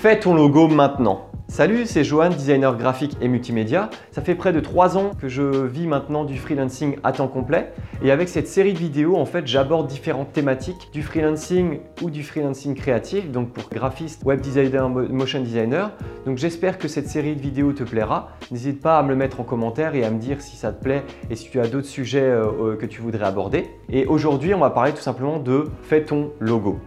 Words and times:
Fais 0.00 0.18
ton 0.18 0.32
logo 0.32 0.66
maintenant. 0.66 1.26
Salut, 1.46 1.84
c'est 1.84 2.04
Johan, 2.04 2.30
designer 2.30 2.74
graphique 2.74 3.18
et 3.20 3.28
multimédia. 3.28 3.90
Ça 4.12 4.22
fait 4.22 4.34
près 4.34 4.50
de 4.50 4.58
3 4.58 4.96
ans 4.96 5.10
que 5.20 5.28
je 5.28 5.42
vis 5.42 5.86
maintenant 5.86 6.24
du 6.24 6.38
freelancing 6.38 6.96
à 7.04 7.12
temps 7.12 7.28
complet. 7.28 7.74
Et 8.02 8.10
avec 8.10 8.30
cette 8.30 8.48
série 8.48 8.72
de 8.72 8.78
vidéos, 8.78 9.18
en 9.18 9.26
fait, 9.26 9.46
j'aborde 9.46 9.88
différentes 9.88 10.32
thématiques 10.32 10.88
du 10.94 11.02
freelancing 11.02 11.80
ou 12.00 12.08
du 12.08 12.22
freelancing 12.22 12.74
créatif, 12.74 13.30
donc 13.30 13.52
pour 13.52 13.68
graphiste, 13.68 14.24
web 14.24 14.40
designer, 14.40 14.88
motion 14.88 15.42
designer. 15.42 15.90
Donc 16.24 16.38
j'espère 16.38 16.78
que 16.78 16.88
cette 16.88 17.08
série 17.08 17.36
de 17.36 17.42
vidéos 17.42 17.74
te 17.74 17.82
plaira. 17.82 18.30
N'hésite 18.50 18.80
pas 18.80 18.98
à 18.98 19.02
me 19.02 19.10
le 19.10 19.16
mettre 19.16 19.38
en 19.38 19.44
commentaire 19.44 19.94
et 19.94 20.02
à 20.02 20.10
me 20.10 20.18
dire 20.18 20.40
si 20.40 20.56
ça 20.56 20.72
te 20.72 20.82
plaît 20.82 21.04
et 21.28 21.36
si 21.36 21.50
tu 21.50 21.60
as 21.60 21.66
d'autres 21.66 21.88
sujets 21.88 22.22
euh, 22.22 22.74
que 22.74 22.86
tu 22.86 23.02
voudrais 23.02 23.26
aborder. 23.26 23.68
Et 23.90 24.06
aujourd'hui, 24.06 24.54
on 24.54 24.60
va 24.60 24.70
parler 24.70 24.92
tout 24.92 25.02
simplement 25.02 25.38
de 25.38 25.64
fais 25.82 26.04
ton 26.04 26.30
logo. 26.40 26.78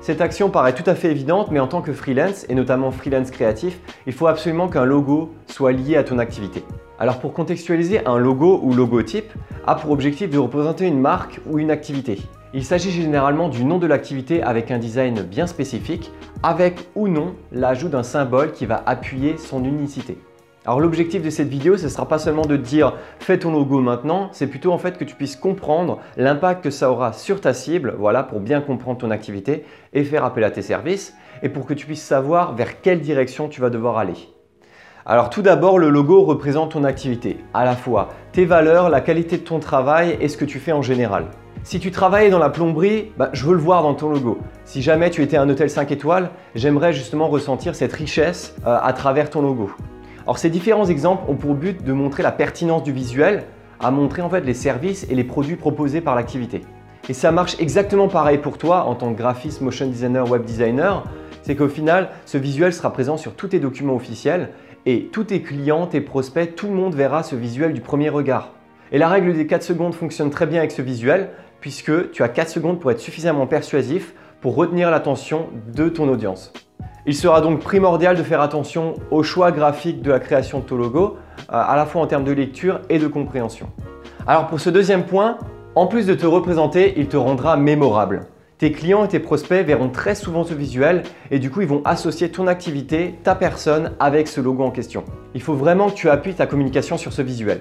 Cette 0.00 0.20
action 0.20 0.48
paraît 0.48 0.74
tout 0.74 0.88
à 0.88 0.94
fait 0.94 1.10
évidente, 1.10 1.50
mais 1.50 1.60
en 1.60 1.66
tant 1.66 1.82
que 1.82 1.92
freelance, 1.92 2.46
et 2.48 2.54
notamment 2.54 2.90
freelance 2.90 3.30
créatif, 3.30 3.80
il 4.06 4.12
faut 4.12 4.28
absolument 4.28 4.68
qu'un 4.68 4.84
logo 4.84 5.34
soit 5.46 5.72
lié 5.72 5.96
à 5.96 6.04
ton 6.04 6.18
activité. 6.18 6.64
Alors 7.00 7.18
pour 7.18 7.32
contextualiser, 7.32 8.06
un 8.06 8.16
logo 8.16 8.60
ou 8.62 8.74
logotype 8.74 9.32
a 9.66 9.74
pour 9.74 9.90
objectif 9.90 10.30
de 10.30 10.38
représenter 10.38 10.86
une 10.86 11.00
marque 11.00 11.40
ou 11.46 11.58
une 11.58 11.70
activité. 11.70 12.18
Il 12.54 12.64
s'agit 12.64 12.90
généralement 12.90 13.48
du 13.48 13.64
nom 13.64 13.78
de 13.78 13.86
l'activité 13.86 14.42
avec 14.42 14.70
un 14.70 14.78
design 14.78 15.22
bien 15.22 15.46
spécifique, 15.46 16.12
avec 16.42 16.88
ou 16.94 17.08
non 17.08 17.34
l'ajout 17.52 17.88
d'un 17.88 18.02
symbole 18.02 18.52
qui 18.52 18.66
va 18.66 18.82
appuyer 18.86 19.36
son 19.36 19.64
unicité. 19.64 20.16
Alors 20.68 20.80
l'objectif 20.80 21.22
de 21.22 21.30
cette 21.30 21.48
vidéo, 21.48 21.78
ce 21.78 21.84
ne 21.84 21.88
sera 21.88 22.06
pas 22.06 22.18
seulement 22.18 22.44
de 22.44 22.54
te 22.54 22.60
dire 22.60 22.92
fais 23.20 23.38
ton 23.38 23.52
logo 23.52 23.80
maintenant, 23.80 24.28
c'est 24.32 24.48
plutôt 24.48 24.70
en 24.70 24.76
fait 24.76 24.98
que 24.98 25.04
tu 25.04 25.14
puisses 25.14 25.34
comprendre 25.34 25.98
l'impact 26.18 26.62
que 26.62 26.68
ça 26.68 26.90
aura 26.90 27.14
sur 27.14 27.40
ta 27.40 27.54
cible, 27.54 27.94
voilà, 27.98 28.22
pour 28.22 28.38
bien 28.38 28.60
comprendre 28.60 28.98
ton 28.98 29.10
activité 29.10 29.64
et 29.94 30.04
faire 30.04 30.26
appel 30.26 30.44
à 30.44 30.50
tes 30.50 30.60
services, 30.60 31.16
et 31.42 31.48
pour 31.48 31.64
que 31.64 31.72
tu 31.72 31.86
puisses 31.86 32.02
savoir 32.02 32.54
vers 32.54 32.82
quelle 32.82 33.00
direction 33.00 33.48
tu 33.48 33.62
vas 33.62 33.70
devoir 33.70 33.96
aller. 33.96 34.12
Alors 35.06 35.30
tout 35.30 35.40
d'abord, 35.40 35.78
le 35.78 35.88
logo 35.88 36.22
représente 36.24 36.72
ton 36.72 36.84
activité, 36.84 37.38
à 37.54 37.64
la 37.64 37.74
fois 37.74 38.10
tes 38.32 38.44
valeurs, 38.44 38.90
la 38.90 39.00
qualité 39.00 39.38
de 39.38 39.44
ton 39.44 39.60
travail 39.60 40.18
et 40.20 40.28
ce 40.28 40.36
que 40.36 40.44
tu 40.44 40.58
fais 40.58 40.72
en 40.72 40.82
général. 40.82 41.28
Si 41.62 41.80
tu 41.80 41.90
travailles 41.90 42.28
dans 42.28 42.38
la 42.38 42.50
plomberie, 42.50 43.10
bah, 43.16 43.30
je 43.32 43.46
veux 43.46 43.54
le 43.54 43.62
voir 43.62 43.82
dans 43.82 43.94
ton 43.94 44.10
logo. 44.10 44.36
Si 44.66 44.82
jamais 44.82 45.08
tu 45.08 45.22
étais 45.22 45.38
un 45.38 45.48
hôtel 45.48 45.70
5 45.70 45.90
étoiles, 45.92 46.28
j'aimerais 46.54 46.92
justement 46.92 47.28
ressentir 47.28 47.74
cette 47.74 47.94
richesse 47.94 48.54
euh, 48.66 48.76
à 48.82 48.92
travers 48.92 49.30
ton 49.30 49.40
logo. 49.40 49.70
Or, 50.28 50.36
ces 50.38 50.50
différents 50.50 50.84
exemples 50.84 51.24
ont 51.26 51.36
pour 51.36 51.54
but 51.54 51.82
de 51.82 51.92
montrer 51.94 52.22
la 52.22 52.32
pertinence 52.32 52.82
du 52.82 52.92
visuel, 52.92 53.44
à 53.80 53.90
montrer 53.90 54.20
en 54.20 54.28
fait 54.28 54.42
les 54.42 54.52
services 54.52 55.06
et 55.08 55.14
les 55.14 55.24
produits 55.24 55.56
proposés 55.56 56.02
par 56.02 56.14
l'activité. 56.14 56.60
Et 57.08 57.14
ça 57.14 57.32
marche 57.32 57.56
exactement 57.58 58.08
pareil 58.08 58.36
pour 58.36 58.58
toi 58.58 58.84
en 58.84 58.94
tant 58.94 59.10
que 59.14 59.16
graphiste, 59.16 59.62
motion 59.62 59.86
designer, 59.86 60.30
web 60.30 60.44
designer. 60.44 61.02
C'est 61.40 61.56
qu'au 61.56 61.68
final, 61.68 62.10
ce 62.26 62.36
visuel 62.36 62.74
sera 62.74 62.92
présent 62.92 63.16
sur 63.16 63.36
tous 63.36 63.48
tes 63.48 63.58
documents 63.58 63.94
officiels 63.94 64.50
et 64.84 65.08
tous 65.10 65.24
tes 65.24 65.40
clients, 65.40 65.86
tes 65.86 66.02
prospects, 66.02 66.54
tout 66.54 66.66
le 66.66 66.74
monde 66.74 66.94
verra 66.94 67.22
ce 67.22 67.34
visuel 67.34 67.72
du 67.72 67.80
premier 67.80 68.10
regard. 68.10 68.52
Et 68.92 68.98
la 68.98 69.08
règle 69.08 69.32
des 69.32 69.46
4 69.46 69.62
secondes 69.62 69.94
fonctionne 69.94 70.28
très 70.28 70.46
bien 70.46 70.58
avec 70.58 70.72
ce 70.72 70.82
visuel 70.82 71.30
puisque 71.62 72.10
tu 72.10 72.22
as 72.22 72.28
4 72.28 72.50
secondes 72.50 72.80
pour 72.80 72.90
être 72.90 73.00
suffisamment 73.00 73.46
persuasif 73.46 74.12
pour 74.40 74.54
retenir 74.54 74.90
l'attention 74.90 75.48
de 75.74 75.88
ton 75.88 76.08
audience. 76.08 76.52
Il 77.06 77.14
sera 77.14 77.40
donc 77.40 77.60
primordial 77.60 78.16
de 78.16 78.22
faire 78.22 78.40
attention 78.40 78.94
au 79.10 79.22
choix 79.22 79.50
graphique 79.50 80.02
de 80.02 80.10
la 80.10 80.20
création 80.20 80.58
de 80.58 80.64
ton 80.64 80.76
logo, 80.76 81.16
euh, 81.40 81.42
à 81.48 81.74
la 81.76 81.86
fois 81.86 82.02
en 82.02 82.06
termes 82.06 82.24
de 82.24 82.32
lecture 82.32 82.80
et 82.90 82.98
de 82.98 83.06
compréhension. 83.06 83.68
Alors 84.26 84.46
pour 84.46 84.60
ce 84.60 84.68
deuxième 84.68 85.04
point, 85.04 85.38
en 85.74 85.86
plus 85.86 86.06
de 86.06 86.14
te 86.14 86.26
représenter, 86.26 86.94
il 86.96 87.08
te 87.08 87.16
rendra 87.16 87.56
mémorable. 87.56 88.26
Tes 88.58 88.72
clients 88.72 89.04
et 89.04 89.08
tes 89.08 89.20
prospects 89.20 89.64
verront 89.64 89.88
très 89.88 90.16
souvent 90.16 90.42
ce 90.42 90.52
visuel 90.52 91.04
et 91.30 91.38
du 91.38 91.48
coup 91.48 91.60
ils 91.60 91.68
vont 91.68 91.80
associer 91.84 92.28
ton 92.30 92.48
activité, 92.48 93.14
ta 93.22 93.36
personne 93.36 93.92
avec 94.00 94.26
ce 94.26 94.40
logo 94.40 94.64
en 94.64 94.70
question. 94.70 95.04
Il 95.34 95.40
faut 95.40 95.54
vraiment 95.54 95.88
que 95.88 95.94
tu 95.94 96.10
appuies 96.10 96.34
ta 96.34 96.46
communication 96.46 96.98
sur 96.98 97.12
ce 97.12 97.22
visuel. 97.22 97.60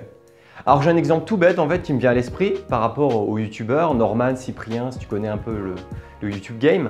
Alors 0.66 0.82
j'ai 0.82 0.90
un 0.90 0.98
exemple 0.98 1.26
tout 1.26 1.38
bête 1.38 1.60
en 1.60 1.70
fait 1.70 1.82
qui 1.82 1.94
me 1.94 2.00
vient 2.00 2.12
à 2.12 2.14
l'esprit 2.14 2.56
par 2.68 2.82
rapport 2.82 3.30
aux 3.30 3.38
youtubeurs, 3.38 3.94
Norman, 3.94 4.36
Cyprien, 4.36 4.92
si 4.92 5.00
tu 5.00 5.08
connais 5.08 5.28
un 5.28 5.38
peu 5.38 5.56
le, 5.56 5.76
YouTube 6.30 6.58
game. 6.58 6.90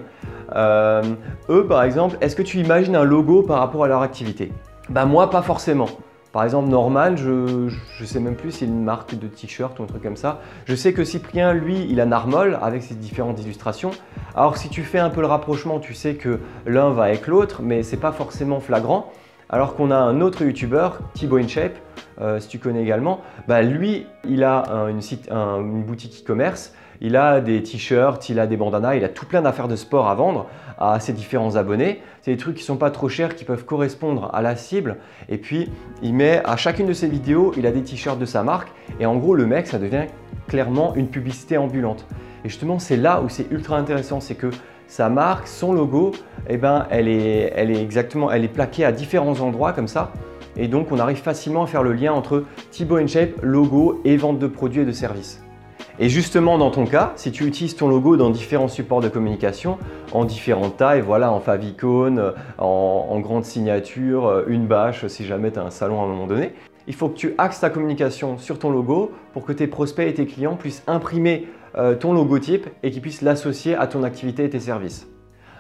Euh, 0.55 1.03
eux 1.49 1.67
par 1.67 1.83
exemple, 1.83 2.17
est-ce 2.21 2.35
que 2.35 2.41
tu 2.41 2.59
imagines 2.59 2.95
un 2.95 3.03
logo 3.03 3.43
par 3.43 3.59
rapport 3.59 3.83
à 3.83 3.87
leur 3.87 4.01
activité? 4.01 4.51
Bah 4.89 5.05
moi 5.05 5.29
pas 5.29 5.41
forcément. 5.41 5.87
Par 6.31 6.43
exemple, 6.43 6.69
Norman, 6.69 7.15
je 7.15 7.69
ne 7.99 8.05
sais 8.05 8.19
même 8.19 8.35
plus 8.35 8.51
si 8.51 8.59
c'est 8.59 8.65
une 8.65 8.83
marque 8.83 9.17
de 9.17 9.27
t-shirt 9.27 9.79
ou 9.79 9.83
un 9.83 9.85
truc 9.85 10.03
comme 10.03 10.17
ça. 10.17 10.39
Je 10.65 10.75
sais 10.75 10.93
que 10.93 11.03
Cyprien, 11.03 11.53
lui, 11.53 11.87
il 11.89 11.99
a 11.99 12.05
Narmol 12.05 12.59
avec 12.61 12.83
ses 12.83 12.95
différentes 12.95 13.41
illustrations. 13.41 13.91
Alors 14.35 14.57
si 14.57 14.69
tu 14.69 14.83
fais 14.83 14.99
un 14.99 15.09
peu 15.09 15.21
le 15.21 15.27
rapprochement, 15.27 15.79
tu 15.79 15.93
sais 15.93 16.15
que 16.15 16.39
l'un 16.65 16.91
va 16.91 17.05
avec 17.05 17.27
l'autre, 17.27 17.61
mais 17.63 17.81
c'est 17.81 17.97
pas 17.97 18.11
forcément 18.11 18.59
flagrant. 18.59 19.11
Alors 19.49 19.75
qu'on 19.75 19.91
a 19.91 19.95
un 19.95 20.19
autre 20.19 20.43
youtubeur, 20.43 20.99
Thibaut 21.13 21.37
InShape, 21.37 21.77
euh, 22.19 22.39
si 22.39 22.49
tu 22.49 22.59
connais 22.59 22.81
également, 22.81 23.21
bah 23.47 23.61
lui, 23.61 24.05
il 24.27 24.43
a 24.43 24.87
une, 24.89 25.83
boutique 25.83 26.21
e-commerce, 26.21 26.73
il 26.99 27.15
a 27.15 27.39
des 27.39 27.63
t-shirts, 27.63 28.27
il 28.27 28.39
a 28.39 28.47
des 28.47 28.57
bandanas, 28.57 28.95
il 28.95 29.05
a 29.05 29.09
tout 29.09 29.25
plein 29.25 29.41
d'affaires 29.41 29.69
de 29.69 29.77
sport 29.77 30.09
à 30.09 30.15
vendre 30.15 30.47
à 30.77 30.99
ses 30.99 31.13
différents 31.13 31.55
abonnés. 31.55 32.01
C'est 32.21 32.31
des 32.31 32.37
trucs 32.37 32.55
qui 32.55 32.63
sont 32.63 32.75
pas 32.75 32.91
trop 32.91 33.07
chers, 33.07 33.35
qui 33.35 33.45
peuvent 33.45 33.63
correspondre 33.63 34.29
à 34.33 34.41
la 34.41 34.57
cible. 34.57 34.97
Et 35.29 35.37
puis, 35.37 35.69
il 36.01 36.13
met 36.13 36.41
à 36.43 36.57
chacune 36.57 36.87
de 36.87 36.93
ses 36.93 37.07
vidéos, 37.07 37.53
il 37.55 37.65
a 37.67 37.71
des 37.71 37.83
t-shirts 37.83 38.19
de 38.19 38.25
sa 38.25 38.43
marque. 38.43 38.69
Et 38.99 39.05
en 39.05 39.15
gros, 39.15 39.33
le 39.33 39.45
mec, 39.45 39.67
ça 39.67 39.79
devient 39.79 40.07
clairement 40.47 40.93
une 40.95 41.07
publicité 41.07 41.57
ambulante. 41.57 42.05
Et 42.43 42.49
justement, 42.49 42.79
c'est 42.79 42.97
là 42.97 43.21
où 43.21 43.29
c'est 43.29 43.49
ultra 43.51 43.77
intéressant, 43.77 44.19
c'est 44.19 44.35
que 44.35 44.49
sa 44.87 45.09
marque, 45.09 45.47
son 45.47 45.73
logo, 45.73 46.11
eh 46.49 46.57
ben, 46.57 46.87
elle, 46.89 47.07
est, 47.09 47.81
exactement, 47.81 48.31
elle 48.31 48.43
est 48.43 48.49
plaquée 48.49 48.85
à 48.85 48.91
différents 48.91 49.39
endroits 49.41 49.73
comme 49.73 49.87
ça. 49.87 50.11
Et 50.55 50.67
donc, 50.67 50.91
on 50.91 50.99
arrive 50.99 51.17
facilement 51.17 51.63
à 51.63 51.67
faire 51.67 51.83
le 51.83 51.93
lien 51.93 52.13
entre 52.13 52.45
Thibaut 52.71 52.97
InShape, 52.97 53.41
logo 53.43 54.01
et 54.05 54.17
vente 54.17 54.39
de 54.39 54.47
produits 54.47 54.81
et 54.81 54.85
de 54.85 54.91
services. 54.91 55.43
Et 55.99 56.09
justement, 56.09 56.57
dans 56.57 56.71
ton 56.71 56.85
cas, 56.85 57.13
si 57.15 57.31
tu 57.31 57.45
utilises 57.45 57.75
ton 57.75 57.87
logo 57.87 58.17
dans 58.17 58.29
différents 58.29 58.67
supports 58.67 59.01
de 59.01 59.09
communication, 59.09 59.77
en 60.13 60.25
différentes 60.25 60.77
tailles, 60.77 61.01
voilà, 61.01 61.31
en 61.31 61.39
favicon, 61.39 62.33
en, 62.57 63.07
en 63.09 63.19
grande 63.19 63.45
signature, 63.45 64.43
une 64.47 64.67
bâche 64.67 65.07
si 65.07 65.25
jamais 65.25 65.51
tu 65.51 65.59
as 65.59 65.63
un 65.63 65.71
salon 65.71 66.01
à 66.01 66.05
un 66.05 66.07
moment 66.07 66.27
donné, 66.27 66.53
il 66.87 66.93
faut 66.93 67.09
que 67.09 67.17
tu 67.17 67.35
axes 67.37 67.59
ta 67.59 67.69
communication 67.69 68.37
sur 68.37 68.59
ton 68.59 68.69
logo 68.69 69.11
pour 69.33 69.43
que 69.43 69.51
tes 69.51 69.67
prospects 69.67 70.07
et 70.07 70.13
tes 70.13 70.25
clients 70.25 70.55
puissent 70.55 70.83
imprimer 70.87 71.47
euh, 71.75 71.95
ton 71.95 72.13
logotype 72.13 72.67
et 72.83 72.91
qu'ils 72.91 73.01
puissent 73.01 73.21
l'associer 73.21 73.75
à 73.75 73.87
ton 73.87 74.03
activité 74.03 74.43
et 74.43 74.49
tes 74.49 74.59
services. 74.59 75.07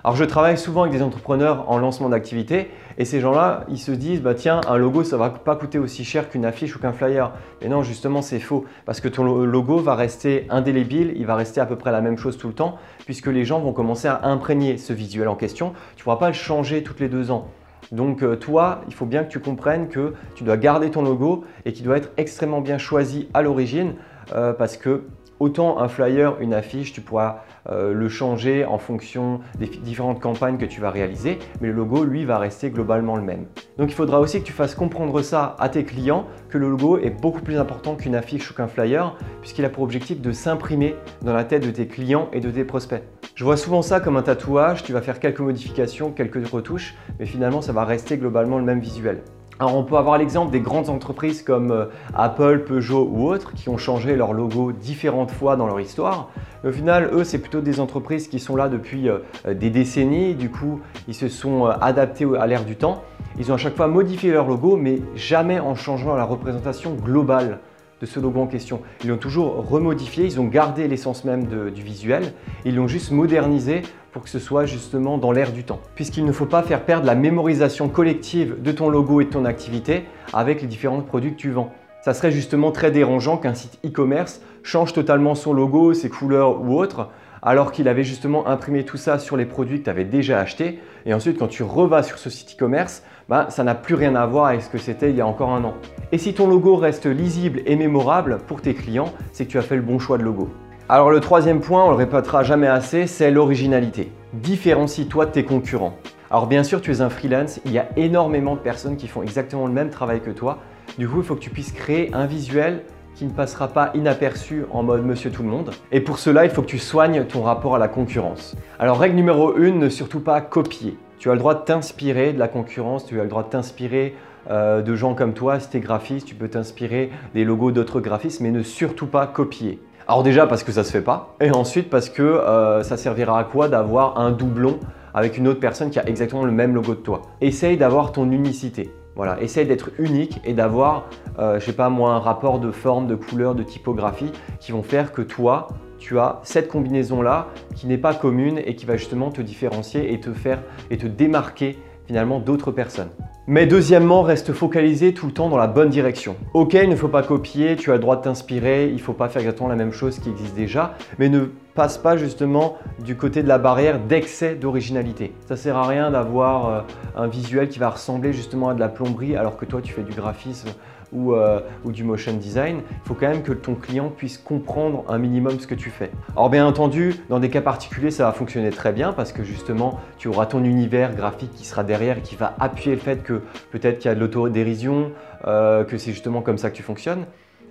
Alors 0.03 0.15
je 0.15 0.23
travaille 0.23 0.57
souvent 0.57 0.83
avec 0.83 0.93
des 0.93 1.01
entrepreneurs 1.01 1.69
en 1.69 1.79
lancement 1.79 2.07
d'activité 2.07 2.69
et 2.97 3.03
ces 3.03 3.19
gens-là, 3.19 3.65
ils 3.67 3.77
se 3.77 3.91
disent 3.91 4.21
bah 4.21 4.35
tiens, 4.35 4.61
un 4.69 4.77
logo 4.77 5.03
ça 5.03 5.17
va 5.17 5.29
pas 5.29 5.55
coûter 5.55 5.79
aussi 5.79 6.05
cher 6.05 6.29
qu'une 6.29 6.45
affiche 6.45 6.75
ou 6.75 6.79
qu'un 6.79 6.93
flyer. 6.93 7.33
Mais 7.61 7.67
non, 7.67 7.83
justement, 7.83 8.21
c'est 8.21 8.39
faux 8.39 8.63
parce 8.85 9.01
que 9.01 9.09
ton 9.09 9.23
logo 9.25 9.79
va 9.79 9.95
rester 9.95 10.47
indélébile, 10.49 11.13
il 11.17 11.25
va 11.25 11.35
rester 11.35 11.59
à 11.59 11.65
peu 11.65 11.75
près 11.75 11.91
la 11.91 11.99
même 11.99 12.17
chose 12.17 12.37
tout 12.37 12.47
le 12.47 12.53
temps 12.53 12.77
puisque 13.05 13.27
les 13.27 13.43
gens 13.43 13.59
vont 13.59 13.73
commencer 13.73 14.07
à 14.07 14.21
imprégner 14.23 14.77
ce 14.77 14.93
visuel 14.93 15.27
en 15.27 15.35
question. 15.35 15.73
Tu 15.95 16.01
ne 16.01 16.03
pourras 16.03 16.17
pas 16.17 16.27
le 16.27 16.33
changer 16.33 16.83
toutes 16.83 17.01
les 17.01 17.09
deux 17.09 17.29
ans. 17.29 17.49
Donc 17.91 18.23
euh, 18.23 18.35
toi, 18.35 18.81
il 18.87 18.93
faut 18.93 19.05
bien 19.05 19.23
que 19.23 19.29
tu 19.29 19.39
comprennes 19.39 19.89
que 19.89 20.13
tu 20.35 20.43
dois 20.43 20.57
garder 20.57 20.91
ton 20.91 21.01
logo 21.01 21.43
et 21.65 21.73
qu'il 21.73 21.85
doit 21.85 21.97
être 21.97 22.11
extrêmement 22.17 22.61
bien 22.61 22.77
choisi 22.77 23.27
à 23.33 23.41
l'origine 23.41 23.95
euh, 24.33 24.53
parce 24.53 24.77
que 24.77 25.03
Autant 25.39 25.77
un 25.79 25.87
flyer, 25.87 26.39
une 26.39 26.53
affiche, 26.53 26.93
tu 26.93 27.01
pourras 27.01 27.43
euh, 27.69 27.93
le 27.93 28.09
changer 28.09 28.65
en 28.65 28.79
fonction 28.79 29.39
des 29.59 29.67
différentes 29.67 30.19
campagnes 30.19 30.57
que 30.57 30.65
tu 30.65 30.81
vas 30.81 30.89
réaliser, 30.89 31.37
mais 31.61 31.67
le 31.67 31.73
logo, 31.73 32.03
lui, 32.03 32.25
va 32.25 32.39
rester 32.39 32.71
globalement 32.71 33.15
le 33.15 33.21
même. 33.21 33.45
Donc 33.77 33.91
il 33.91 33.93
faudra 33.93 34.19
aussi 34.19 34.39
que 34.39 34.45
tu 34.45 34.53
fasses 34.53 34.73
comprendre 34.73 35.21
ça 35.21 35.55
à 35.59 35.69
tes 35.69 35.83
clients, 35.83 36.25
que 36.49 36.57
le 36.57 36.67
logo 36.69 36.97
est 36.97 37.11
beaucoup 37.11 37.41
plus 37.41 37.57
important 37.57 37.95
qu'une 37.95 38.15
affiche 38.15 38.49
ou 38.49 38.55
qu'un 38.55 38.67
flyer, 38.67 39.15
puisqu'il 39.41 39.65
a 39.65 39.69
pour 39.69 39.83
objectif 39.83 40.21
de 40.21 40.31
s'imprimer 40.31 40.95
dans 41.21 41.33
la 41.33 41.43
tête 41.43 41.63
de 41.63 41.71
tes 41.71 41.85
clients 41.87 42.29
et 42.33 42.39
de 42.39 42.49
tes 42.49 42.63
prospects. 42.63 43.03
Je 43.35 43.43
vois 43.43 43.57
souvent 43.57 43.83
ça 43.83 43.99
comme 43.99 44.17
un 44.17 44.23
tatouage, 44.23 44.83
tu 44.83 44.93
vas 44.93 45.01
faire 45.01 45.19
quelques 45.19 45.41
modifications, 45.41 46.11
quelques 46.11 46.47
retouches, 46.47 46.95
mais 47.19 47.27
finalement 47.27 47.61
ça 47.61 47.73
va 47.73 47.85
rester 47.85 48.17
globalement 48.17 48.57
le 48.57 48.65
même 48.65 48.79
visuel. 48.79 49.21
On 49.59 49.83
peut 49.83 49.97
avoir 49.97 50.19
l'exemple 50.19 50.51
des 50.51 50.59
grandes 50.59 50.89
entreprises 50.89 51.41
comme 51.41 51.71
euh, 51.71 51.85
Apple, 52.13 52.59
Peugeot 52.59 53.09
ou 53.11 53.27
autres 53.27 53.53
qui 53.53 53.69
ont 53.69 53.77
changé 53.77 54.15
leur 54.15 54.31
logo 54.31 54.71
différentes 54.71 55.31
fois 55.31 55.55
dans 55.55 55.65
leur 55.65 55.79
histoire. 55.79 56.29
au 56.63 56.71
final, 56.71 57.09
eux, 57.11 57.23
c'est 57.23 57.39
plutôt 57.39 57.61
des 57.61 57.79
entreprises 57.79 58.27
qui 58.27 58.39
sont 58.39 58.55
là 58.55 58.69
depuis 58.69 59.09
euh, 59.09 59.19
des 59.51 59.71
décennies. 59.71 60.35
Du 60.35 60.51
coup, 60.51 60.79
ils 61.07 61.15
se 61.15 61.27
sont 61.27 61.65
euh, 61.65 61.71
adaptés 61.81 62.27
à 62.39 62.45
l'ère 62.45 62.65
du 62.65 62.75
temps. 62.75 63.03
Ils 63.39 63.51
ont 63.51 63.55
à 63.55 63.57
chaque 63.57 63.75
fois 63.75 63.87
modifié 63.87 64.31
leur 64.31 64.47
logo, 64.47 64.77
mais 64.77 64.99
jamais 65.15 65.59
en 65.59 65.73
changeant 65.73 66.15
la 66.15 66.23
représentation 66.23 66.93
globale 66.93 67.59
de 67.99 68.05
ce 68.05 68.19
logo 68.19 68.39
en 68.41 68.47
question. 68.47 68.81
Ils 69.03 69.09
l'ont 69.09 69.17
toujours 69.17 69.67
remodifié, 69.67 70.25
ils 70.25 70.39
ont 70.39 70.45
gardé 70.45 70.87
l'essence 70.87 71.23
même 71.23 71.45
du 71.45 71.81
visuel, 71.81 72.33
ils 72.65 72.75
l'ont 72.75 72.87
juste 72.87 73.11
modernisé 73.11 73.81
pour 74.11 74.23
que 74.23 74.29
ce 74.29 74.39
soit 74.39 74.65
justement 74.65 75.17
dans 75.17 75.31
l'air 75.31 75.51
du 75.51 75.63
temps. 75.63 75.79
Puisqu'il 75.95 76.25
ne 76.25 76.31
faut 76.31 76.45
pas 76.45 76.63
faire 76.63 76.83
perdre 76.83 77.05
la 77.05 77.15
mémorisation 77.15 77.89
collective 77.89 78.61
de 78.61 78.71
ton 78.71 78.89
logo 78.89 79.21
et 79.21 79.25
de 79.25 79.29
ton 79.29 79.45
activité 79.45 80.05
avec 80.33 80.61
les 80.61 80.67
différents 80.67 81.01
produits 81.01 81.31
que 81.31 81.39
tu 81.39 81.51
vends. 81.51 81.71
Ça 82.01 82.13
serait 82.13 82.31
justement 82.31 82.71
très 82.71 82.89
dérangeant 82.91 83.37
qu'un 83.37 83.53
site 83.53 83.79
e-commerce 83.85 84.41
change 84.63 84.93
totalement 84.93 85.35
son 85.35 85.53
logo, 85.53 85.93
ses 85.93 86.09
couleurs 86.09 86.61
ou 86.61 86.79
autres, 86.79 87.09
alors 87.47 87.71
qu'il 87.71 87.87
avait 87.87 88.03
justement 88.03 88.45
imprimé 88.45 88.83
tout 88.83 88.97
ça 88.97 89.19
sur 89.19 89.37
les 89.37 89.45
produits 89.45 89.79
que 89.79 89.85
tu 89.85 89.89
avais 89.89 90.03
déjà 90.03 90.37
achetés. 90.37 90.81
Et 91.05 91.13
ensuite, 91.13 91.39
quand 91.39 91.47
tu 91.47 91.63
revas 91.63 92.03
sur 92.03 92.17
ce 92.17 92.29
site 92.29 92.55
e-commerce, 92.55 93.03
bah, 93.29 93.45
ça 93.49 93.63
n'a 93.63 93.73
plus 93.73 93.95
rien 93.95 94.15
à 94.15 94.25
voir 94.25 94.47
avec 94.47 94.61
ce 94.61 94.69
que 94.69 94.77
c'était 94.77 95.11
il 95.11 95.15
y 95.15 95.21
a 95.21 95.27
encore 95.27 95.51
un 95.51 95.63
an. 95.63 95.73
Et 96.11 96.17
si 96.17 96.33
ton 96.33 96.49
logo 96.49 96.75
reste 96.75 97.05
lisible 97.05 97.61
et 97.65 97.77
mémorable 97.77 98.39
pour 98.47 98.59
tes 98.59 98.73
clients, 98.73 99.13
c'est 99.31 99.45
que 99.45 99.51
tu 99.51 99.57
as 99.57 99.61
fait 99.61 99.77
le 99.77 99.81
bon 99.81 99.97
choix 99.97 100.17
de 100.17 100.23
logo. 100.23 100.49
Alors 100.89 101.09
le 101.09 101.21
troisième 101.21 101.61
point, 101.61 101.85
on 101.85 101.91
le 101.91 101.95
répétera 101.95 102.43
jamais 102.43 102.67
assez, 102.67 103.07
c'est 103.07 103.31
l'originalité. 103.31 104.11
Différencie-toi 104.33 105.27
de 105.27 105.31
tes 105.31 105.45
concurrents. 105.45 105.95
Alors 106.29 106.47
bien 106.47 106.65
sûr, 106.65 106.81
tu 106.81 106.91
es 106.91 106.99
un 106.99 107.09
freelance, 107.09 107.61
il 107.63 107.71
y 107.71 107.79
a 107.79 107.87
énormément 107.95 108.55
de 108.55 108.59
personnes 108.59 108.97
qui 108.97 109.07
font 109.07 109.23
exactement 109.23 109.67
le 109.67 109.73
même 109.73 109.89
travail 109.89 110.19
que 110.19 110.31
toi. 110.31 110.57
Du 110.97 111.07
coup, 111.07 111.19
il 111.19 111.23
faut 111.23 111.35
que 111.35 111.39
tu 111.39 111.49
puisses 111.49 111.71
créer 111.71 112.13
un 112.13 112.25
visuel 112.25 112.83
qui 113.17 113.25
ne 113.25 113.31
passera 113.31 113.67
pas 113.67 113.89
inaperçu 113.95 114.65
en 114.71 114.83
mode 114.83 115.03
monsieur 115.03 115.31
tout 115.31 115.41
le 115.41 115.49
monde. 115.49 115.71
Et 115.91 116.01
pour 116.01 116.19
cela, 116.19 116.45
il 116.45 116.51
faut 116.51 116.61
que 116.61 116.67
tu 116.67 116.77
soignes 116.77 117.25
ton 117.25 117.41
rapport 117.41 117.75
à 117.75 117.79
la 117.79 117.87
concurrence. 117.87 118.55
Alors 118.77 118.99
règle 118.99 119.15
numéro 119.15 119.55
1, 119.57 119.71
ne 119.71 119.89
surtout 119.89 120.19
pas 120.19 120.39
copier. 120.39 120.99
Tu 121.17 121.31
as 121.31 121.33
le 121.33 121.39
droit 121.39 121.55
de 121.55 121.63
t'inspirer 121.63 122.31
de 122.31 122.37
la 122.37 122.47
concurrence, 122.47 123.07
tu 123.07 123.19
as 123.19 123.23
le 123.23 123.29
droit 123.29 123.41
de 123.41 123.49
t'inspirer 123.49 124.15
euh, 124.51 124.83
de 124.83 124.95
gens 124.95 125.15
comme 125.15 125.33
toi, 125.33 125.59
si 125.59 125.67
tu 125.67 125.77
es 125.77 125.79
graphiste, 125.79 126.27
tu 126.27 126.35
peux 126.35 126.47
t'inspirer 126.47 127.09
des 127.33 127.43
logos 127.43 127.71
d'autres 127.71 128.01
graphistes, 128.01 128.39
mais 128.39 128.51
ne 128.51 128.61
surtout 128.61 129.07
pas 129.07 129.25
copier. 129.25 129.81
Alors 130.07 130.21
déjà 130.21 130.45
parce 130.45 130.63
que 130.63 130.71
ça 130.71 130.83
se 130.83 130.91
fait 130.91 131.01
pas, 131.01 131.35
et 131.41 131.49
ensuite 131.49 131.89
parce 131.89 132.09
que 132.09 132.21
euh, 132.21 132.83
ça 132.83 132.97
servira 132.97 133.39
à 133.39 133.43
quoi 133.45 133.67
d'avoir 133.67 134.19
un 134.19 134.29
doublon 134.29 134.79
avec 135.15 135.39
une 135.39 135.47
autre 135.47 135.59
personne 135.59 135.89
qui 135.89 135.97
a 135.97 136.07
exactement 136.07 136.45
le 136.45 136.51
même 136.51 136.75
logo 136.75 136.93
de 136.93 136.99
toi? 136.99 137.23
Essaye 137.41 137.77
d'avoir 137.77 138.11
ton 138.11 138.31
unicité. 138.31 138.91
Voilà, 139.17 139.41
essaye 139.41 139.65
d'être 139.65 139.89
unique 139.97 140.39
et 140.45 140.53
d'avoir, 140.53 141.09
euh, 141.39 141.59
je 141.59 141.65
sais 141.65 141.73
pas 141.73 141.89
moi, 141.89 142.11
un 142.11 142.19
rapport 142.19 142.59
de 142.59 142.69
forme, 142.69 143.07
de 143.07 143.15
couleur, 143.15 143.55
de 143.55 143.63
typographie 143.63 144.31
qui 144.59 144.71
vont 144.71 144.83
faire 144.83 145.11
que 145.11 145.23
toi, 145.23 145.69
tu 145.97 146.19
as 146.19 146.39
cette 146.43 146.67
combinaison-là 146.67 147.47
qui 147.75 147.87
n'est 147.87 147.97
pas 147.97 148.13
commune 148.13 148.61
et 148.63 148.75
qui 148.75 148.85
va 148.85 148.95
justement 148.95 149.31
te 149.31 149.41
différencier 149.41 150.13
et 150.13 150.19
te 150.19 150.31
faire 150.33 150.61
et 150.91 150.97
te 150.97 151.07
démarquer 151.07 151.79
finalement 152.05 152.39
d'autres 152.39 152.71
personnes. 152.71 153.09
Mais 153.49 153.65
deuxièmement, 153.65 154.23
reste 154.23 154.51
focalisé 154.51 155.13
tout 155.13 155.25
le 155.25 155.31
temps 155.31 155.47
dans 155.47 155.55
la 155.55 155.67
bonne 155.67 155.87
direction. 155.87 156.35
Ok, 156.53 156.73
il 156.73 156.89
ne 156.89 156.97
faut 156.97 157.07
pas 157.07 157.23
copier, 157.23 157.77
tu 157.77 157.91
as 157.91 157.93
le 157.93 158.01
droit 158.01 158.17
de 158.17 158.21
t'inspirer, 158.21 158.87
il 158.89 158.95
ne 158.95 158.99
faut 158.99 159.13
pas 159.13 159.29
faire 159.29 159.41
exactement 159.41 159.69
la 159.69 159.77
même 159.77 159.93
chose 159.93 160.19
qui 160.19 160.27
existe 160.29 160.53
déjà, 160.53 160.95
mais 161.17 161.29
ne 161.29 161.45
passe 161.73 161.97
pas 161.97 162.17
justement 162.17 162.75
du 163.05 163.15
côté 163.15 163.43
de 163.43 163.47
la 163.47 163.57
barrière 163.57 164.01
d'excès 164.01 164.55
d'originalité. 164.55 165.33
Ça 165.47 165.55
sert 165.55 165.77
à 165.77 165.87
rien 165.87 166.11
d'avoir 166.11 166.69
euh, 166.69 166.81
un 167.15 167.27
visuel 167.27 167.69
qui 167.69 167.79
va 167.79 167.89
ressembler 167.89 168.33
justement 168.33 168.67
à 168.67 168.73
de 168.73 168.81
la 168.81 168.89
plomberie 168.89 169.37
alors 169.37 169.55
que 169.55 169.63
toi 169.63 169.79
tu 169.81 169.93
fais 169.93 170.03
du 170.03 170.11
graphisme 170.11 170.67
euh, 171.15 171.59
ou, 171.85 171.91
du 171.91 172.03
motion 172.03 172.33
design, 172.33 172.81
il 172.89 173.07
faut 173.07 173.13
quand 173.13 173.27
même 173.27 173.43
que 173.43 173.53
ton 173.53 173.75
client 173.75 174.09
puisse 174.09 174.37
comprendre 174.37 175.05
un 175.07 175.17
minimum 175.17 175.59
ce 175.59 175.67
que 175.67 175.75
tu 175.75 175.89
fais. 175.89 176.11
Alors 176.35 176.49
bien 176.49 176.65
entendu, 176.65 177.15
dans 177.29 177.39
des 177.39 177.49
cas 177.49 177.61
particuliers, 177.61 178.11
ça 178.11 178.25
va 178.25 178.33
fonctionner 178.33 178.71
très 178.71 178.91
bien 178.91 179.13
parce 179.13 179.31
que 179.31 179.43
justement, 179.43 179.99
tu 180.17 180.27
auras 180.27 180.45
ton 180.45 180.63
univers 180.63 181.15
graphique 181.15 181.51
qui 181.53 181.65
sera 181.65 181.83
derrière 181.83 182.17
et 182.17 182.21
qui 182.21 182.35
va 182.35 182.55
appuyer 182.59 182.95
le 182.95 183.01
fait 183.01 183.23
que 183.23 183.41
peut-être 183.71 183.99
qu'il 183.99 184.09
y 184.09 184.11
a 184.11 184.15
de 184.15 184.19
l'autodérision, 184.19 185.11
euh, 185.45 185.83
que 185.83 185.97
c'est 185.97 186.11
justement 186.11 186.41
comme 186.41 186.57
ça 186.57 186.69
que 186.69 186.75
tu 186.75 186.83
fonctionnes. 186.83 187.25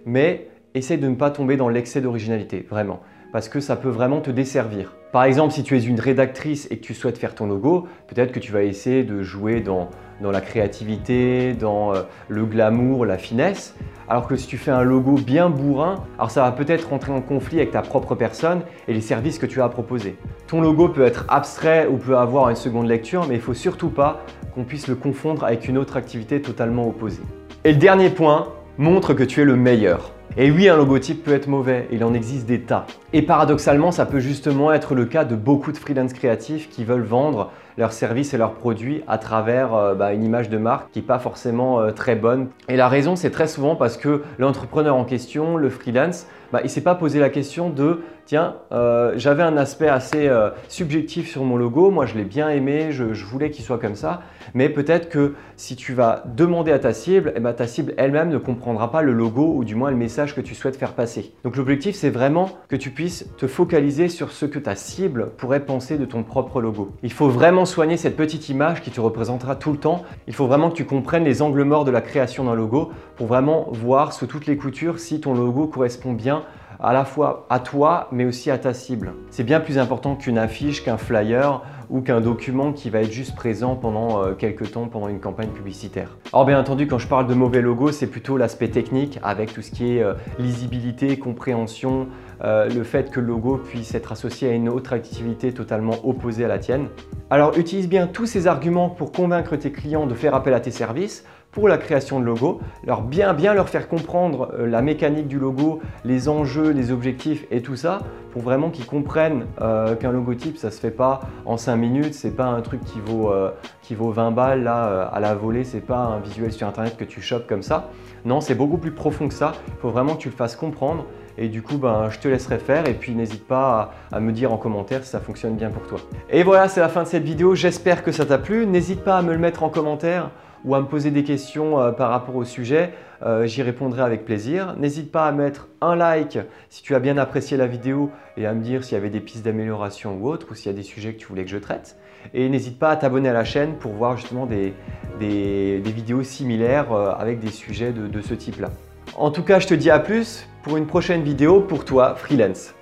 Mais 0.06 0.48
essaye 0.74 0.98
de 0.98 1.08
ne 1.08 1.14
pas 1.14 1.30
tomber 1.30 1.56
dans 1.56 1.68
l'excès 1.68 2.00
d'originalité, 2.00 2.66
vraiment 2.68 3.00
parce 3.36 3.50
que 3.50 3.60
ça 3.60 3.76
peut 3.76 3.90
vraiment 3.90 4.22
te 4.22 4.30
desservir. 4.30 4.94
Par 5.12 5.24
exemple, 5.24 5.52
si 5.52 5.62
tu 5.62 5.76
es 5.76 5.82
une 5.82 6.00
rédactrice 6.00 6.66
et 6.70 6.78
que 6.78 6.82
tu 6.82 6.94
souhaites 6.94 7.18
faire 7.18 7.34
ton 7.34 7.46
logo, 7.46 7.86
peut-être 8.06 8.32
que 8.32 8.38
tu 8.38 8.50
vas 8.50 8.62
essayer 8.62 9.04
de 9.04 9.22
jouer 9.22 9.60
dans, 9.60 9.90
la 10.22 10.40
créativité, 10.40 11.52
dans 11.52 11.94
euh, 11.94 12.04
le 12.28 12.46
glamour, 12.46 13.04
la 13.04 13.18
finesse, 13.18 13.74
alors 14.08 14.26
que 14.26 14.36
si 14.36 14.46
tu 14.46 14.56
fais 14.56 14.70
un 14.70 14.84
logo 14.84 15.16
bien 15.16 15.50
bourrin, 15.50 15.96
alors 16.16 16.30
ça 16.30 16.44
va 16.44 16.50
peut-être 16.50 16.88
rentrer 16.88 17.12
en 17.12 17.20
conflit 17.20 17.58
avec 17.58 17.72
ta 17.72 17.82
propre 17.82 18.14
personne 18.14 18.62
et 18.88 18.94
les 18.94 19.02
services 19.02 19.38
que 19.38 19.44
tu 19.44 19.60
as 19.60 19.66
à 19.66 19.68
proposer. 19.68 20.16
Ton 20.46 20.62
logo 20.62 20.88
peut 20.88 21.04
être 21.04 21.26
abstrait 21.28 21.86
ou 21.86 21.98
peut 21.98 22.16
avoir 22.16 22.48
une 22.48 22.56
seconde 22.56 22.88
lecture, 22.88 23.26
mais 23.28 23.34
il 23.34 23.40
ne 23.40 23.42
faut 23.42 23.52
surtout 23.52 23.90
pas 23.90 24.22
qu'on 24.54 24.64
puisse 24.64 24.88
le 24.88 24.94
confondre 24.94 25.44
avec 25.44 25.68
une 25.68 25.76
autre 25.76 25.98
activité 25.98 26.40
totalement 26.40 26.88
opposée. 26.88 27.20
Et 27.64 27.72
le 27.72 27.78
dernier 27.78 28.08
point, 28.08 28.48
montre 28.78 29.12
que 29.12 29.24
tu 29.24 29.42
es 29.42 29.44
le 29.44 29.56
meilleur. 29.56 30.15
Et 30.36 30.50
oui, 30.50 30.68
un 30.68 30.76
logotype 30.76 31.24
peut 31.24 31.32
être 31.32 31.46
mauvais, 31.46 31.88
il 31.90 32.04
en 32.04 32.12
existe 32.12 32.46
des 32.46 32.60
tas. 32.60 32.86
Et 33.12 33.22
paradoxalement, 33.22 33.90
ça 33.90 34.04
peut 34.04 34.20
justement 34.20 34.72
être 34.72 34.94
le 34.94 35.06
cas 35.06 35.24
de 35.24 35.34
beaucoup 35.34 35.72
de 35.72 35.78
freelance 35.78 36.12
créatifs 36.12 36.68
qui 36.68 36.84
veulent 36.84 37.04
vendre 37.04 37.50
leurs 37.78 37.92
services 37.92 38.34
et 38.34 38.38
leurs 38.38 38.52
produits 38.52 39.02
à 39.06 39.18
travers 39.18 39.74
euh, 39.74 39.94
bah, 39.94 40.12
une 40.12 40.24
image 40.24 40.48
de 40.48 40.58
marque 40.58 40.90
qui 40.92 40.98
n'est 40.98 41.06
pas 41.06 41.18
forcément 41.18 41.80
euh, 41.80 41.90
très 41.90 42.16
bonne. 42.16 42.48
Et 42.68 42.76
la 42.76 42.88
raison, 42.88 43.16
c'est 43.16 43.30
très 43.30 43.48
souvent 43.48 43.76
parce 43.76 43.96
que 43.96 44.22
l'entrepreneur 44.38 44.96
en 44.96 45.04
question, 45.04 45.56
le 45.56 45.70
freelance, 45.70 46.26
bah, 46.52 46.60
il 46.62 46.66
ne 46.66 46.70
s'est 46.70 46.82
pas 46.82 46.94
posé 46.94 47.18
la 47.18 47.30
question 47.30 47.70
de 47.70 48.02
tiens, 48.26 48.56
euh, 48.72 49.14
j'avais 49.16 49.42
un 49.42 49.56
aspect 49.56 49.88
assez 49.88 50.30
subjectif 50.68 51.30
sur 51.30 51.44
mon 51.44 51.56
logo, 51.56 51.90
moi 51.90 52.06
je 52.06 52.14
l'ai 52.14 52.24
bien 52.24 52.50
aimé, 52.50 52.88
je, 52.90 53.04
voulais 53.24 53.50
qu'il 53.50 53.64
soit 53.64 53.78
comme 53.78 53.94
ça, 53.94 54.22
mais 54.54 54.68
peut-être 54.68 55.08
que 55.08 55.34
si 55.56 55.76
tu 55.76 55.94
vas 55.94 56.24
demander 56.26 56.72
à 56.72 56.78
ta 56.78 56.92
cible, 56.92 57.32
eh 57.36 57.40
ben, 57.40 57.52
ta 57.52 57.66
cible 57.66 57.94
elle-même 57.96 58.28
ne 58.28 58.38
comprendra 58.38 58.90
pas 58.90 59.02
le 59.02 59.12
logo 59.12 59.54
ou 59.54 59.64
du 59.64 59.74
moins 59.74 59.90
le 59.90 59.96
message 59.96 60.34
que 60.34 60.40
tu 60.40 60.54
souhaites 60.54 60.76
faire 60.76 60.92
passer. 60.92 61.32
Donc 61.44 61.56
l'objectif, 61.56 61.96
c'est 61.96 62.10
vraiment 62.10 62.50
que 62.68 62.76
tu 62.76 62.90
puisses 62.90 63.26
te 63.38 63.46
focaliser 63.46 64.08
sur 64.08 64.32
ce 64.32 64.46
que 64.46 64.58
ta 64.58 64.74
cible 64.74 65.30
pourrait 65.36 65.60
penser 65.60 65.98
de 65.98 66.04
ton 66.04 66.22
propre 66.22 66.60
logo. 66.60 66.92
Il 67.02 67.12
faut 67.12 67.28
vraiment 67.28 67.64
soigner 67.64 67.96
cette 67.96 68.16
petite 68.16 68.48
image 68.48 68.82
qui 68.82 68.90
te 68.90 69.00
représentera 69.00 69.56
tout 69.56 69.72
le 69.72 69.78
temps. 69.78 70.02
Il 70.26 70.34
faut 70.34 70.46
vraiment 70.46 70.70
que 70.70 70.76
tu 70.76 70.84
comprennes 70.84 71.24
les 71.24 71.42
angles 71.42 71.62
morts 71.62 71.84
de 71.84 71.90
la 71.90 72.00
création 72.00 72.44
d'un 72.44 72.54
logo 72.54 72.90
pour 73.16 73.26
vraiment 73.26 73.68
voir 73.70 74.12
sous 74.12 74.26
toutes 74.26 74.46
les 74.46 74.56
coutures 74.56 74.98
si 74.98 75.20
ton 75.20 75.34
logo 75.34 75.66
correspond 75.66 76.12
bien 76.12 76.42
à 76.86 76.92
la 76.92 77.04
fois 77.04 77.46
à 77.50 77.58
toi 77.58 78.08
mais 78.12 78.24
aussi 78.24 78.48
à 78.48 78.58
ta 78.58 78.72
cible. 78.72 79.12
C'est 79.30 79.42
bien 79.42 79.58
plus 79.58 79.76
important 79.76 80.14
qu'une 80.14 80.38
affiche, 80.38 80.84
qu'un 80.84 80.96
flyer 80.96 81.62
ou 81.90 82.00
qu'un 82.00 82.20
document 82.20 82.72
qui 82.72 82.90
va 82.90 83.00
être 83.00 83.10
juste 83.10 83.34
présent 83.34 83.74
pendant 83.74 84.22
euh, 84.22 84.34
quelques 84.34 84.70
temps 84.70 84.86
pendant 84.86 85.08
une 85.08 85.18
campagne 85.18 85.48
publicitaire. 85.48 86.16
Or 86.32 86.46
bien 86.46 86.58
entendu 86.60 86.86
quand 86.86 86.98
je 86.98 87.08
parle 87.08 87.26
de 87.26 87.34
mauvais 87.34 87.60
logo 87.60 87.90
c'est 87.90 88.06
plutôt 88.06 88.36
l'aspect 88.36 88.68
technique 88.68 89.18
avec 89.24 89.52
tout 89.52 89.62
ce 89.62 89.72
qui 89.72 89.96
est 89.96 90.02
euh, 90.02 90.14
lisibilité, 90.38 91.18
compréhension, 91.18 92.06
euh, 92.44 92.68
le 92.68 92.84
fait 92.84 93.10
que 93.10 93.18
le 93.18 93.26
logo 93.26 93.56
puisse 93.56 93.94
être 93.96 94.12
associé 94.12 94.48
à 94.48 94.52
une 94.52 94.68
autre 94.68 94.92
activité 94.92 95.52
totalement 95.52 95.96
opposée 96.04 96.44
à 96.44 96.48
la 96.48 96.60
tienne. 96.60 96.86
Alors 97.30 97.58
utilise 97.58 97.88
bien 97.88 98.06
tous 98.06 98.26
ces 98.26 98.46
arguments 98.46 98.90
pour 98.90 99.10
convaincre 99.10 99.56
tes 99.56 99.72
clients 99.72 100.06
de 100.06 100.14
faire 100.14 100.36
appel 100.36 100.54
à 100.54 100.60
tes 100.60 100.70
services 100.70 101.24
pour 101.56 101.68
la 101.68 101.78
création 101.78 102.20
de 102.20 102.26
logo, 102.26 102.60
leur 102.84 103.00
bien 103.00 103.32
bien 103.32 103.54
leur 103.54 103.70
faire 103.70 103.88
comprendre 103.88 104.52
euh, 104.58 104.66
la 104.66 104.82
mécanique 104.82 105.26
du 105.26 105.38
logo, 105.38 105.80
les 106.04 106.28
enjeux, 106.28 106.68
les 106.68 106.92
objectifs 106.92 107.46
et 107.50 107.62
tout 107.62 107.76
ça, 107.76 108.00
pour 108.30 108.42
vraiment 108.42 108.68
qu'ils 108.68 108.84
comprennent 108.84 109.46
euh, 109.62 109.94
qu'un 109.94 110.12
logotype 110.12 110.58
ça 110.58 110.70
se 110.70 110.78
fait 110.78 110.90
pas 110.90 111.20
en 111.46 111.56
5 111.56 111.76
minutes, 111.76 112.12
c'est 112.12 112.36
pas 112.36 112.44
un 112.44 112.60
truc 112.60 112.84
qui 112.84 113.00
vaut, 113.00 113.32
qui 113.80 113.94
vaut 113.94 114.10
20 114.10 114.32
balles 114.32 114.64
là 114.64 115.04
à 115.04 115.18
la 115.18 115.34
volée, 115.34 115.64
c'est 115.64 115.80
pas 115.80 116.00
un 116.00 116.18
visuel 116.18 116.52
sur 116.52 116.68
internet 116.68 116.98
que 116.98 117.04
tu 117.04 117.22
chopes 117.22 117.46
comme 117.46 117.62
ça. 117.62 117.88
Non, 118.26 118.42
c'est 118.42 118.54
beaucoup 118.54 118.76
plus 118.76 118.92
profond 118.92 119.26
que 119.26 119.34
ça, 119.34 119.52
il 119.68 119.80
faut 119.80 119.88
vraiment 119.88 120.14
que 120.16 120.20
tu 120.20 120.28
le 120.28 120.34
fasses 120.34 120.56
comprendre 120.56 121.06
et 121.38 121.48
du 121.48 121.62
coup, 121.62 121.76
ben, 121.76 122.08
je 122.10 122.18
te 122.18 122.28
laisserai 122.28 122.58
faire 122.58 122.88
et 122.88 122.94
puis 122.94 123.14
n'hésite 123.14 123.46
pas 123.46 123.92
à, 124.10 124.20
me 124.20 124.32
dire 124.32 124.52
en 124.52 124.56
commentaire 124.56 125.04
si 125.04 125.10
ça 125.10 125.20
fonctionne 125.20 125.56
bien 125.56 125.70
pour 125.70 125.86
toi. 125.86 125.98
Et 126.30 126.42
voilà, 126.42 126.68
c'est 126.68 126.80
la 126.80 126.88
fin 126.88 127.02
de 127.02 127.08
cette 127.08 127.24
vidéo. 127.24 127.54
J'espère 127.54 128.02
que 128.02 128.12
ça 128.12 128.24
t'a 128.24 128.38
plu. 128.38 128.66
N'hésite 128.66 129.04
pas 129.04 129.18
à 129.18 129.22
me 129.22 129.32
le 129.32 129.38
mettre 129.38 129.62
en 129.62 129.68
commentaire 129.68 130.30
ou 130.64 130.74
à 130.74 130.80
me 130.80 130.86
poser 130.86 131.10
des 131.10 131.24
questions 131.24 131.78
euh, 131.80 131.92
par 131.92 132.10
rapport 132.10 132.36
au 132.36 132.44
sujet. 132.44 132.92
Euh, 133.22 133.46
j'y 133.46 133.62
répondrai 133.62 134.02
avec 134.02 134.24
plaisir. 134.24 134.74
N'hésite 134.78 135.12
pas 135.12 135.26
à 135.26 135.32
mettre 135.32 135.68
un 135.80 135.94
like 135.94 136.38
si 136.70 136.82
tu 136.82 136.94
as 136.94 137.00
bien 137.00 137.18
apprécié 137.18 137.56
la 137.56 137.66
vidéo 137.66 138.10
et 138.36 138.46
à 138.46 138.54
me 138.54 138.62
dire 138.62 138.82
s'il 138.82 138.94
y 138.94 138.98
avait 138.98 139.10
des 139.10 139.20
pistes 139.20 139.44
d'amélioration 139.44 140.16
ou 140.18 140.28
autre 140.28 140.48
ou 140.50 140.54
s'il 140.54 140.72
y 140.72 140.74
a 140.74 140.76
des 140.76 140.82
sujets 140.82 141.12
que 141.12 141.18
tu 141.18 141.26
voulais 141.26 141.44
que 141.44 141.50
je 141.50 141.58
traite. 141.58 141.96
Et 142.34 142.48
n'hésite 142.48 142.78
pas 142.78 142.90
à 142.90 142.96
t'abonner 142.96 143.28
à 143.28 143.32
la 143.32 143.44
chaîne 143.44 143.74
pour 143.74 143.92
voir 143.92 144.16
justement 144.16 144.46
des, 144.46 144.72
vidéos 145.20 146.22
similaires 146.22 146.92
euh, 146.92 147.12
avec 147.16 147.38
des 147.40 147.50
sujets 147.50 147.92
de 147.92 148.20
ce 148.20 148.34
type-là. 148.34 148.70
En 149.16 149.30
tout 149.30 149.42
cas, 149.42 149.60
je 149.60 149.66
te 149.66 149.74
dis 149.74 149.90
à 149.90 149.98
plus 149.98 150.46
pour 150.66 150.76
une 150.76 150.86
prochaine 150.88 151.22
vidéo 151.22 151.60
pour 151.60 151.84
toi, 151.84 152.16
freelance. 152.16 152.74